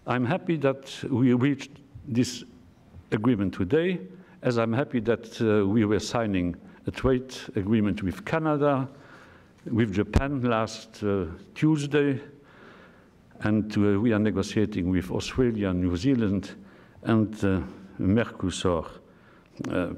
I'm 0.04 0.26
happy 0.26 0.56
that 0.56 1.04
we 1.08 1.32
reached 1.34 1.70
this 2.08 2.42
agreement 3.12 3.54
today, 3.54 4.00
as 4.42 4.58
I'm 4.58 4.72
happy 4.72 5.00
that 5.00 5.40
uh, 5.40 5.66
we 5.66 5.84
were 5.84 5.98
signing 5.98 6.56
a 6.86 6.90
trade 6.90 7.34
agreement 7.56 8.02
with 8.02 8.24
Canada, 8.24 8.88
with 9.70 9.92
Japan 9.92 10.42
last 10.42 11.02
uh, 11.02 11.26
Tuesday, 11.54 12.20
and 13.40 13.76
uh, 13.76 14.00
we 14.00 14.12
are 14.12 14.18
negotiating 14.18 14.90
with 14.90 15.10
Australia 15.10 15.72
New 15.72 15.96
Zealand, 15.96 16.54
and 17.02 17.34
uh, 17.44 17.60
Mercosur 17.98 18.86
uh, 19.70 19.90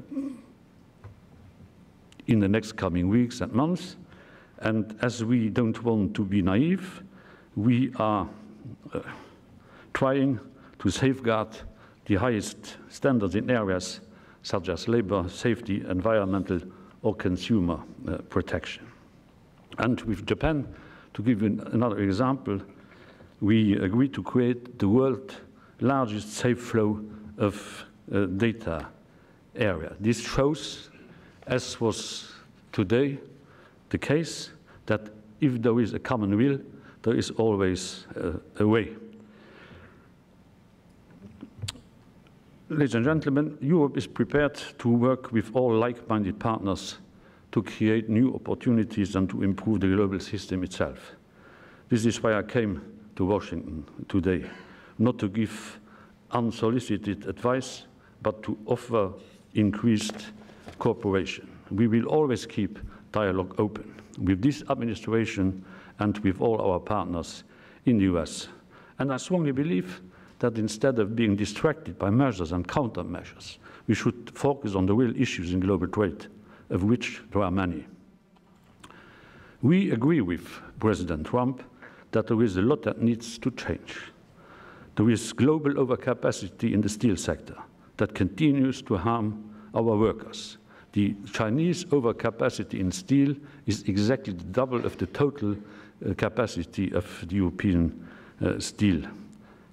in 2.27 2.41
the 2.41 2.49
next 2.49 2.73
coming 2.73 3.09
weeks 3.09 3.41
and 3.41 3.53
months. 3.53 3.97
And 4.59 4.97
as 5.03 5.25
we 5.25 5.49
don't 5.49 5.83
want 5.83 6.15
to 6.15 6.25
be 6.25 6.41
naive, 6.41 7.03
we 7.57 7.93
are 7.97 8.29
uh, 8.93 9.01
trying 9.93 10.39
to 10.79 10.91
safeguard 10.91 11.49
the 12.07 12.17
highest 12.17 12.77
standards 12.89 13.35
in 13.35 13.51
areas 13.51 14.01
such 14.43 14.69
as 14.69 14.89
labor, 14.89 15.29
safety, 15.29 15.85
environmental, 15.89 16.61
or 17.03 17.15
consumer 17.15 17.81
uh, 18.09 18.19
protection. 18.29 18.87
And 19.79 20.01
with 20.03 20.27
Japan, 20.27 20.67
to 21.15 21.23
give 21.23 21.43
you 21.43 21.61
another 21.73 21.99
example, 21.99 22.61
we 23.41 23.77
agreed 23.77 24.15
to 24.15 24.23
create 24.23 24.79
the 24.79 24.89
world's 24.89 25.35
largest 25.81 26.33
safe 26.33 26.61
flow 26.61 27.05
of 27.39 27.85
uh, 28.13 28.27
data 28.27 28.87
area. 29.57 29.95
This 30.01 30.21
shows, 30.21 30.91
as 31.47 31.81
was 31.81 32.33
today 32.73 33.19
the 33.91 33.99
case, 33.99 34.51
that 34.87 35.09
if 35.41 35.61
there 35.61 35.79
is 35.81 35.93
a 35.93 35.99
common 35.99 36.37
will, 36.37 36.59
there 37.03 37.15
is 37.15 37.31
always 37.33 38.07
uh, 38.17 38.33
a 38.61 38.67
way. 38.67 38.93
Ladies 42.73 42.95
and 42.95 43.05
gentlemen, 43.05 43.59
Europe 43.61 43.99
is 43.99 44.07
prepared 44.07 44.55
to 44.79 44.89
work 44.89 45.31
with 45.31 45.55
all 45.55 45.75
like-minded 45.75 46.39
partners 46.41 46.97
to 47.51 47.63
create 47.63 48.09
new 48.09 48.35
opportunities 48.35 49.15
and 49.15 49.29
to 49.29 49.43
improve 49.43 49.81
the 49.81 49.89
global 49.89 50.19
system 50.19 50.65
itself. 50.65 51.13
This 51.91 52.07
is 52.07 52.23
why 52.23 52.33
I 52.33 52.43
came 52.43 52.81
to 53.17 53.27
Washington 53.27 53.85
today, 54.09 54.49
not 54.99 55.19
to 55.19 55.29
give 55.29 55.79
unsolicited 56.31 57.27
advice, 57.27 57.83
but 58.23 58.43
to 58.45 58.57
offer 58.65 59.13
increased 59.53 60.33
cooperation. 60.79 61.47
We 61.71 61.89
will 61.89 62.07
always 62.07 62.47
keep 62.47 62.79
dialogue 63.13 63.55
open 63.59 63.95
with 64.17 64.41
this 64.41 64.63
administration 64.71 65.63
and 65.99 66.17
with 66.21 66.41
all 66.41 66.59
our 66.63 66.81
partners 66.81 67.45
in 67.85 67.99
the 67.99 68.05
US. 68.17 68.49
And 68.99 69.13
I 69.13 69.19
strongly 69.19 69.53
believe 69.53 70.01
that 70.43 70.59
instead 70.59 70.99
of 70.99 71.15
being 71.15 71.37
distracted 71.37 71.97
by 71.97 72.11
measures 72.11 72.51
and 72.51 72.67
countermeasures, 72.67 73.59
we 73.87 73.95
should 73.95 74.33
focus 74.35 74.75
on 74.75 74.87
the 74.87 74.93
real 74.93 75.17
issues 75.17 75.53
in 75.53 75.61
global 75.61 75.87
trade, 75.87 76.27
of 76.69 76.83
which 76.83 77.23
there 77.31 77.43
are 77.43 77.51
many. 77.53 77.87
We 79.63 79.93
agree 79.93 80.21
with 80.21 80.45
President 80.81 81.29
Trump 81.29 81.63
that 82.11 82.27
there 82.27 82.43
is 82.43 82.57
a 82.57 82.61
lot 82.61 82.83
that 82.83 83.01
needs 83.01 83.39
to 83.39 83.53
change. 83.53 84.01
There 84.97 85.09
is 85.11 85.33
global 85.33 85.75
overcapacity 85.75 86.73
in 86.73 86.81
the 86.81 86.89
steel 86.89 87.17
sector 87.17 87.57
that 87.99 88.13
continues 88.13 88.83
to 88.83 88.97
harm 88.97 89.49
our 89.77 89.97
workers. 89.97 90.59
The 90.91 91.15
Chinese 91.33 91.85
overcapacity 91.85 92.81
in 92.81 92.91
steel 92.91 93.37
is 93.67 93.85
exactly 93.85 94.33
the 94.33 94.45
double 94.45 94.85
of 94.85 94.99
the 94.99 95.07
total 95.07 95.53
uh, 95.55 96.15
capacity 96.15 96.93
of 96.93 97.07
the 97.29 97.37
European 97.37 98.09
uh, 98.45 98.59
steel 98.59 99.07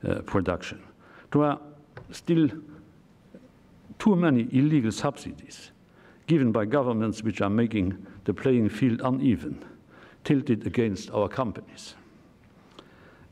Eh, 0.02 0.22
production. 0.26 0.82
There 1.32 1.44
are 1.44 1.60
still 2.12 2.48
too 3.98 4.16
many 4.16 4.48
illegal 4.54 4.94
subsidies 4.94 5.72
given 6.26 6.54
by 6.54 6.64
governments 6.64 7.22
which 7.22 7.42
are 7.42 7.50
making 7.50 8.06
the 8.24 8.34
playing 8.34 8.70
field 8.70 9.02
uneven, 9.04 9.62
tilted 10.24 10.66
against 10.66 11.12
our 11.12 11.28
companies. 11.28 11.96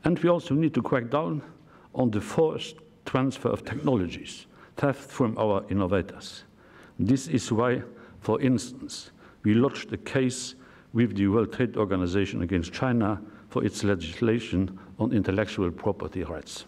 And 0.04 0.20
we 0.20 0.30
also 0.30 0.56
need 0.56 0.74
to 0.74 0.82
crack 0.82 1.10
down 1.10 1.42
on 1.96 2.12
the 2.12 2.20
forced 2.20 2.76
transfer 3.06 3.48
of 3.48 3.64
technologies, 3.64 4.48
theft 4.76 5.10
from 5.10 5.38
our 5.38 5.64
innovators. 5.70 6.44
This 7.00 7.30
is 7.30 7.50
why, 7.50 7.82
for 8.20 8.42
instance, 8.42 9.12
we 9.44 9.54
lodged 9.54 9.94
a 9.94 9.98
case 9.98 10.56
with 10.92 11.16
the 11.16 11.28
World 11.28 11.54
Trade 11.54 11.78
Organization 11.78 12.42
against 12.42 12.74
China 12.74 13.22
for 13.58 13.66
its 13.66 13.84
legislation 13.84 14.78
on 15.00 15.12
intellectual 15.12 15.72
property 15.72 16.24
rights. 16.24 16.66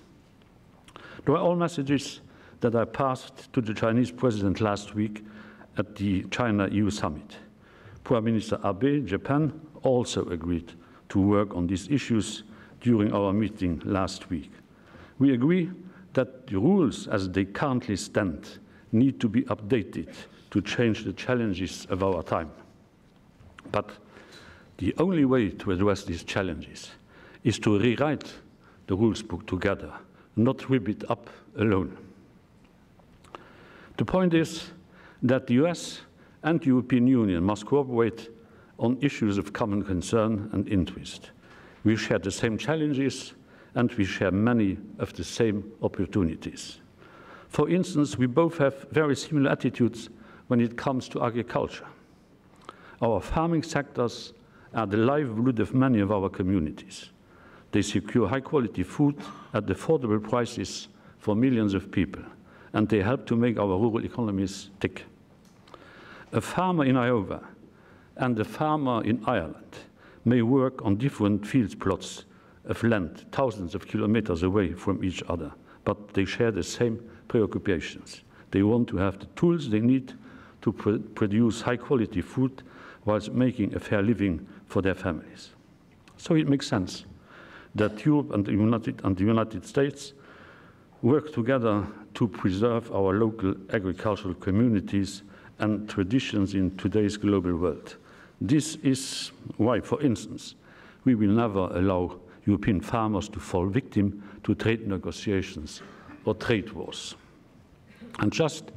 There 1.23 1.35
are 1.35 1.37
all 1.37 1.55
messages 1.55 2.21
that 2.61 2.73
I 2.73 2.83
passed 2.85 3.53
to 3.53 3.61
the 3.61 3.75
Chinese 3.75 4.09
president 4.09 4.59
last 4.59 4.95
week 4.95 5.23
at 5.77 5.95
the 5.95 6.23
China-EU 6.31 6.89
summit. 6.89 7.37
Prime 8.03 8.23
Minister 8.23 8.59
Abe, 8.65 9.05
Japan, 9.05 9.53
also 9.83 10.27
agreed 10.29 10.73
to 11.09 11.21
work 11.21 11.55
on 11.55 11.67
these 11.67 11.87
issues 11.89 12.41
during 12.81 13.13
our 13.13 13.33
meeting 13.33 13.79
last 13.85 14.31
week. 14.31 14.51
We 15.19 15.35
agree 15.35 15.69
that 16.13 16.47
the 16.47 16.57
rules 16.57 17.07
as 17.07 17.29
they 17.29 17.45
currently 17.45 17.97
stand 17.97 18.57
need 18.91 19.19
to 19.19 19.29
be 19.29 19.43
updated 19.43 20.11
to 20.49 20.59
change 20.63 21.03
the 21.03 21.13
challenges 21.13 21.85
of 21.91 22.01
our 22.01 22.23
time. 22.23 22.49
But 23.71 23.91
the 24.79 24.95
only 24.97 25.25
way 25.25 25.49
to 25.49 25.71
address 25.71 26.03
these 26.03 26.23
challenges 26.23 26.91
is 27.43 27.59
to 27.59 27.77
rewrite 27.77 28.33
the 28.87 28.95
rules 28.95 29.21
book 29.21 29.45
together, 29.45 29.91
not 30.37 30.69
rip 30.69 30.87
it 30.87 31.09
up 31.11 31.29
alone. 31.57 31.95
The 33.97 34.05
point 34.05 34.33
is 34.33 34.71
that 35.21 35.47
the 35.47 35.55
US 35.65 36.01
and 36.43 36.61
the 36.61 36.67
European 36.67 37.07
Union 37.07 37.43
must 37.43 37.65
cooperate 37.65 38.29
on 38.77 38.97
issues 39.01 39.37
of 39.37 39.51
common 39.51 39.83
concern 39.83 40.49
and 40.53 40.67
interest. 40.69 41.31
We 41.83 41.97
share 41.97 42.19
the 42.19 42.31
same 42.31 42.57
challenges 42.57 43.33
and 43.75 43.91
we 43.93 44.05
share 44.05 44.31
many 44.31 44.77
of 44.97 45.11
the 45.13 45.25
same 45.25 45.69
opportunities. 45.81 46.79
For 47.49 47.69
instance, 47.69 48.17
we 48.17 48.27
both 48.27 48.57
have 48.59 48.87
very 48.91 49.17
similar 49.17 49.51
attitudes 49.51 50.09
when 50.47 50.61
it 50.61 50.77
comes 50.77 51.09
to 51.09 51.25
agriculture. 51.25 51.87
Our 53.01 53.19
farming 53.19 53.63
sectors 53.63 54.33
are 54.73 54.85
the 54.85 54.97
lifeblood 54.97 55.59
of 55.59 55.73
many 55.73 55.99
of 55.99 56.11
our 56.11 56.29
communities. 56.29 57.09
They 57.71 57.81
secure 57.81 58.27
high 58.27 58.39
quality 58.39 58.83
food 58.83 59.15
at 59.53 59.65
affordable 59.65 60.21
prices 60.21 60.87
for 61.17 61.35
millions 61.35 61.73
of 61.73 61.91
people, 61.91 62.23
and 62.73 62.87
they 62.87 63.01
help 63.01 63.25
to 63.27 63.35
make 63.35 63.57
our 63.59 63.67
rural 63.67 64.03
economies 64.05 64.69
tick. 64.79 65.05
A 66.31 66.41
farmer 66.41 66.85
in 66.85 66.97
Iowa 66.97 67.41
and 68.17 68.37
a 68.39 68.45
farmer 68.45 69.03
in 69.03 69.23
Ireland 69.25 69.77
may 70.25 70.41
work 70.41 70.83
on 70.85 70.95
different 70.97 71.45
field 71.45 71.79
plots 71.79 72.25
of 72.65 72.83
land 72.83 73.25
thousands 73.31 73.73
of 73.73 73.87
kilometers 73.87 74.43
away 74.43 74.73
from 74.73 75.03
each 75.03 75.23
other, 75.27 75.51
but 75.85 76.13
they 76.13 76.25
share 76.25 76.51
the 76.51 76.63
same 76.63 76.99
preoccupations. 77.27 78.21
They 78.51 78.63
want 78.63 78.87
to 78.89 78.97
have 78.97 79.19
the 79.19 79.25
tools 79.35 79.69
they 79.69 79.79
need 79.79 80.13
to 80.61 80.71
pr 80.71 80.97
produce 81.15 81.61
high 81.61 81.77
quality 81.77 82.21
food 82.21 82.63
whilst 83.05 83.31
making 83.31 83.73
a 83.73 83.79
fair 83.79 84.01
living 84.01 84.45
for 84.69 84.81
their 84.81 84.95
families. 84.95 85.49
So 86.17 86.35
it 86.35 86.47
makes 86.47 86.67
sense 86.67 87.05
that 87.75 88.05
Europe 88.05 88.31
and 88.31 88.45
the 88.45 88.51
United, 88.51 89.01
and 89.03 89.17
the 89.17 89.23
United 89.23 89.65
States 89.65 90.13
work 91.01 91.33
together 91.33 91.85
to 92.13 92.27
preserve 92.27 92.91
our 92.91 93.13
local 93.13 93.55
agricultural 93.71 94.33
communities 94.35 95.23
and 95.59 95.89
traditions 95.89 96.53
in 96.53 96.75
today's 96.77 97.17
global 97.17 97.55
world. 97.55 97.97
This 98.41 98.75
is 98.77 99.31
why, 99.57 99.81
for 99.81 100.01
instance, 100.01 100.55
we 101.03 101.15
will 101.15 101.29
never 101.29 101.67
allow 101.77 102.19
European 102.45 102.81
farmers 102.81 103.29
to 103.29 103.39
fall 103.39 103.67
victim 103.67 104.23
to 104.43 104.55
trade 104.55 104.87
negotiations 104.87 105.81
or 106.25 106.33
trade 106.33 106.71
wars. 106.71 107.15
And 108.19 108.31
just 108.31 108.71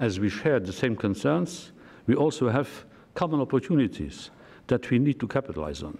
as 0.00 0.20
we 0.20 0.28
share 0.28 0.60
the 0.60 0.72
same 0.72 0.96
concerns, 0.96 1.72
we 2.06 2.14
also 2.14 2.48
have 2.48 2.68
common 3.14 3.40
opportunities 3.40 4.30
that 4.66 4.90
we 4.90 4.98
need 4.98 5.20
to 5.20 5.26
capitalize 5.26 5.82
on. 5.82 5.98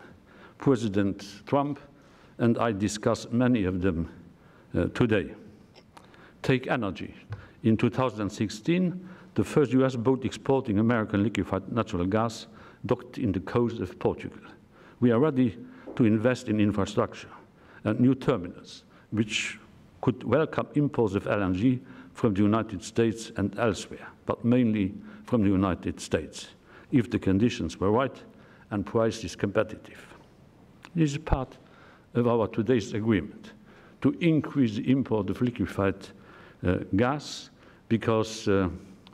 President 0.58 1.42
Trump 1.46 1.78
and 2.38 2.58
I 2.58 2.72
discussed 2.72 3.32
many 3.32 3.64
of 3.64 3.80
them 3.82 4.10
uh, 4.76 4.86
today. 4.86 5.34
Take 6.42 6.66
energy. 6.66 7.14
In 7.62 7.76
2016, 7.76 9.08
the 9.34 9.44
first 9.44 9.72
US 9.72 9.96
boat 9.96 10.24
exporting 10.24 10.78
American 10.78 11.22
liquefied 11.22 11.70
natural 11.72 12.06
gas 12.06 12.46
docked 12.86 13.18
in 13.18 13.32
the 13.32 13.40
coast 13.40 13.80
of 13.80 13.98
Portugal. 13.98 14.40
We 15.00 15.10
are 15.10 15.18
ready 15.18 15.58
to 15.96 16.04
invest 16.04 16.48
in 16.48 16.60
infrastructure 16.60 17.28
and 17.84 18.00
new 18.00 18.14
terminals, 18.14 18.84
which 19.10 19.58
could 20.00 20.22
welcome 20.24 20.66
imports 20.74 21.14
of 21.14 21.24
LNG 21.24 21.80
from 22.12 22.34
the 22.34 22.42
United 22.42 22.82
States 22.82 23.32
and 23.36 23.58
elsewhere, 23.58 24.06
but 24.26 24.44
mainly 24.44 24.94
from 25.24 25.42
the 25.42 25.48
United 25.48 26.00
States, 26.00 26.48
if 26.92 27.10
the 27.10 27.18
conditions 27.18 27.80
were 27.80 27.90
right 27.90 28.22
and 28.74 28.84
price 28.84 29.22
is 29.22 29.36
competitive. 29.36 30.04
This 30.96 31.12
is 31.12 31.18
part 31.18 31.56
of 32.14 32.26
our 32.26 32.48
today's 32.48 32.92
agreement 32.92 33.52
to 34.02 34.10
increase 34.20 34.74
the 34.74 34.90
import 34.90 35.30
of 35.30 35.40
liquefied 35.40 35.94
uh, 36.66 36.78
gas 36.96 37.50
because 37.88 38.48
uh, 38.48 38.68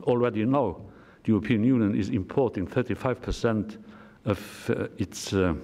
already 0.05 0.47
now 0.47 0.77
the 1.25 1.33
European 1.33 1.63
Union 1.63 1.95
is 1.95 2.09
importing 2.09 2.67
35% 2.67 3.77
of 4.25 4.71
uh, 4.71 4.87
its 4.97 5.35
uh, 5.35 5.55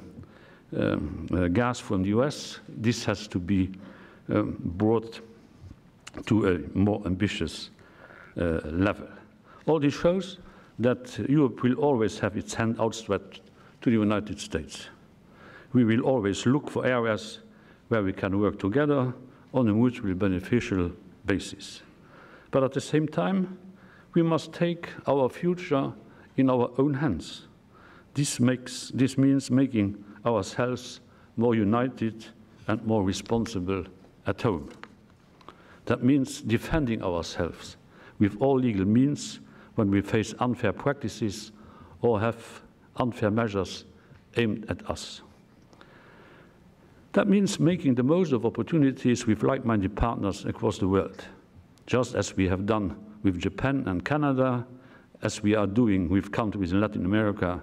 um, 0.76 1.26
uh, 1.32 1.48
gas 1.48 1.80
from 1.80 2.02
the 2.02 2.10
US. 2.10 2.60
This 2.68 3.02
has 3.06 3.26
to 3.28 3.38
be 3.38 3.72
um, 4.28 4.56
brought 4.60 5.20
to 6.26 6.48
a 6.48 6.76
more 6.76 7.00
ambitious 7.06 7.70
uh, 8.36 8.60
level. 8.64 9.08
All 9.66 9.80
this 9.80 9.94
shows 9.94 10.38
that 10.78 11.18
Europe 11.30 11.62
will 11.62 11.76
always 11.76 12.18
have 12.18 12.36
its 12.36 12.52
hand 12.52 12.78
outstretched 12.78 13.40
to 13.82 13.90
the 13.90 13.96
United 13.96 14.40
States. 14.40 14.88
We 15.72 15.84
will 15.84 16.00
always 16.00 16.46
look 16.46 16.70
for 16.70 16.86
areas 16.86 17.40
where 17.88 18.02
we 18.02 18.12
can 18.12 18.38
work 18.40 18.58
together 18.58 19.12
on 19.52 19.68
a 19.68 19.72
mutually 19.72 20.14
beneficial 20.14 20.92
basis. 21.24 21.82
But 22.50 22.64
at 22.64 22.72
the 22.72 22.80
same 22.80 23.06
time, 23.08 23.58
we 24.14 24.22
must 24.22 24.52
take 24.52 24.88
our 25.06 25.28
future 25.28 25.92
in 26.36 26.50
our 26.50 26.70
own 26.78 26.94
hands. 26.94 27.46
This, 28.14 28.40
makes, 28.40 28.90
this 28.94 29.18
means 29.18 29.50
making 29.50 30.02
ourselves 30.24 31.00
more 31.36 31.54
united 31.54 32.24
and 32.66 32.82
more 32.84 33.04
responsible 33.04 33.84
at 34.26 34.42
home. 34.42 34.70
That 35.84 36.02
means 36.02 36.40
defending 36.40 37.02
ourselves 37.02 37.76
with 38.18 38.36
all 38.40 38.58
legal 38.58 38.86
means 38.86 39.40
when 39.74 39.90
we 39.90 40.00
face 40.00 40.34
unfair 40.38 40.72
practices 40.72 41.52
or 42.00 42.20
have 42.20 42.62
unfair 42.96 43.30
measures 43.30 43.84
aimed 44.36 44.66
at 44.68 44.88
us. 44.90 45.22
That 47.12 47.28
means 47.28 47.58
making 47.58 47.94
the 47.94 48.02
most 48.02 48.32
of 48.32 48.44
opportunities 48.44 49.26
with 49.26 49.42
like-minded 49.42 49.96
partners 49.96 50.44
across 50.44 50.78
the 50.78 50.88
world, 50.88 51.24
just 51.86 52.14
as 52.14 52.36
we 52.36 52.46
have 52.48 52.66
done 52.66 52.96
with 53.22 53.38
Japan 53.38 53.84
and 53.86 54.04
Canada, 54.04 54.66
as 55.22 55.42
we 55.42 55.54
are 55.54 55.66
doing 55.66 56.08
with 56.10 56.30
countries 56.30 56.72
in 56.72 56.80
Latin 56.80 57.06
America, 57.06 57.62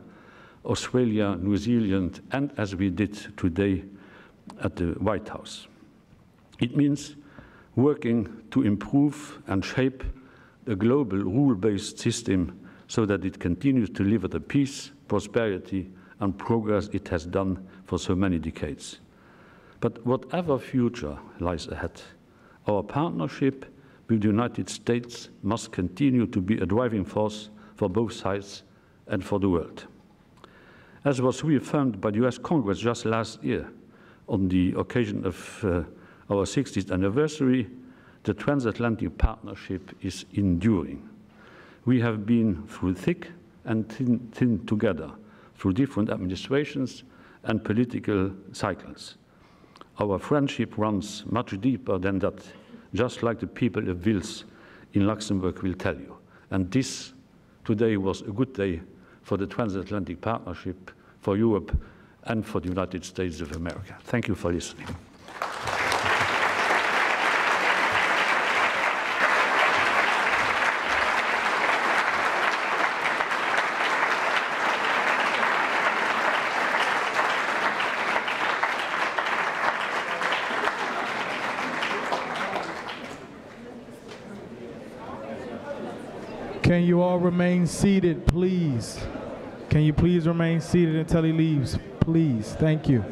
Australia, 0.66 1.36
New 1.36 1.58
Zealand, 1.58 2.22
and 2.32 2.52
as 2.58 2.76
we 2.76 2.90
did 2.90 3.14
today 3.38 3.84
at 4.62 4.76
the 4.76 4.94
White 4.94 5.30
House. 5.30 5.68
It 6.60 6.76
means 6.76 7.16
working 7.76 8.42
to 8.52 8.64
improve 8.64 9.42
and 9.48 9.64
shape 9.64 10.04
a 10.68 10.76
global 10.76 11.18
rule-based 11.18 12.00
system 12.00 12.60
so 12.88 13.06
that 13.06 13.26
it 13.26 13.40
continues 13.40 13.90
to 13.90 14.04
deliver 14.04 14.28
the 14.28 14.40
peace, 14.40 14.92
prosperity, 15.14 15.88
and 16.22 16.36
progress 16.40 16.88
it 16.92 17.08
has 17.08 17.24
done 17.24 17.64
for 17.86 18.00
so 18.00 18.16
many 18.16 18.40
decades. 18.40 18.98
But 19.80 20.04
whatever 20.08 20.58
future 20.58 21.20
lies 21.40 21.68
ahead, 21.68 22.02
our 22.66 22.82
partnership 22.82 23.64
with 24.08 24.22
the 24.22 24.28
United 24.30 24.70
States 24.70 25.30
must 25.44 25.72
continue 25.72 26.26
to 26.26 26.42
be 26.42 26.58
a 26.58 26.66
driving 26.66 27.06
force 27.06 27.52
for 27.76 27.90
both 27.90 28.14
sides 28.14 28.64
and 29.06 29.24
for 29.24 29.40
the 29.40 29.48
world. 29.48 29.86
As 31.06 31.22
was 31.22 31.44
reaffirmed 31.44 32.02
by 32.02 32.10
the 32.10 32.26
US 32.26 32.40
Congress 32.40 32.80
just 32.80 33.06
last 33.06 33.44
year 33.44 33.70
on 34.28 34.48
the 34.48 34.74
occasion 34.76 35.28
of 35.28 35.64
uh, 35.64 35.84
our 36.34 36.46
60th 36.46 36.92
anniversary, 36.92 37.70
the 38.24 38.34
transatlantic 38.34 39.16
partnership 39.20 39.96
is 40.02 40.26
enduring. 40.34 41.08
We 41.86 42.02
have 42.02 42.26
been 42.26 42.66
through 42.66 42.96
thick 42.96 43.30
and 43.66 43.90
thin, 43.92 44.20
thin 44.32 44.66
together 44.66 45.12
through 45.58 45.74
different 45.74 46.10
administrations 46.10 47.04
and 47.44 47.64
political 47.64 48.32
cycles. 48.52 49.16
Our 50.00 50.18
friendship 50.20 50.78
runs 50.78 51.24
much 51.28 51.60
deeper 51.62 51.98
than 51.98 52.20
that, 52.20 52.44
just 52.94 53.24
like 53.24 53.40
the 53.40 53.48
people 53.48 53.90
of 53.90 53.98
Wiltz 53.98 54.44
in 54.94 55.06
Luxembourg 55.06 55.62
will 55.62 55.74
tell 55.74 55.96
you. 55.96 56.18
And 56.52 56.72
this 56.72 57.14
today 57.66 57.98
was 57.98 58.22
a 58.22 58.32
good 58.32 58.54
day 58.54 58.82
for 59.22 59.38
the 59.38 59.48
transatlantic 59.48 60.22
partnership, 60.22 60.92
for 61.20 61.38
Europe, 61.38 61.78
and 62.26 62.46
for 62.46 62.60
the 62.60 62.70
United 62.70 63.06
States 63.06 63.42
of 63.42 63.56
America. 63.56 63.98
Thank 64.04 64.28
you 64.28 64.36
for 64.36 64.52
listening. 64.52 64.88
Can 86.64 86.84
you 86.84 87.02
all 87.02 87.20
remain 87.20 87.68
seated, 87.68 88.26
please? 88.26 88.98
Can 89.70 89.82
you 89.82 89.92
please 89.92 90.26
remain 90.26 90.62
seated 90.62 90.96
until 90.96 91.24
he 91.24 91.34
leaves? 91.34 91.78
Please. 92.00 92.54
Thank 92.54 92.88
you. 92.88 93.04